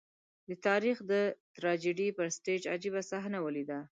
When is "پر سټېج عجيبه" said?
2.17-3.01